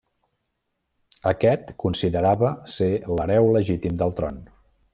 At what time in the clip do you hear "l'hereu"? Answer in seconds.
3.19-3.51